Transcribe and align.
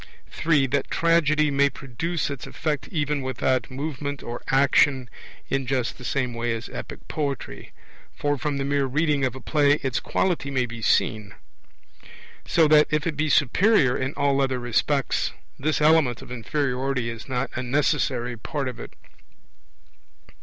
(3) 0.31 0.65
That 0.65 0.89
Tragedy 0.89 1.51
may 1.51 1.69
produce 1.69 2.31
its 2.31 2.47
effect 2.47 2.87
even 2.87 3.21
without 3.21 3.69
movement 3.69 4.23
or 4.23 4.41
action 4.47 5.11
in 5.47 5.67
just 5.67 5.99
the 5.99 6.03
same 6.03 6.33
way 6.33 6.53
as 6.55 6.69
Epic 6.69 7.07
poetry; 7.07 7.71
for 8.15 8.35
from 8.35 8.57
the 8.57 8.65
mere 8.65 8.87
reading 8.87 9.23
of 9.23 9.35
a 9.35 9.39
play 9.39 9.73
its 9.83 9.99
quality 9.99 10.49
may 10.49 10.65
be 10.65 10.81
seen. 10.81 11.35
So 12.47 12.67
that, 12.69 12.87
if 12.89 13.05
it 13.05 13.15
be 13.15 13.29
superior 13.29 13.95
in 13.95 14.15
all 14.15 14.41
other 14.41 14.57
respects, 14.57 15.33
this 15.59 15.79
element 15.79 16.23
of 16.23 16.31
inferiority 16.31 17.07
is 17.11 17.29
not 17.29 17.51
a 17.53 17.61
necessary 17.61 18.35
part 18.35 18.67
of 18.67 18.79
it. 18.79 18.95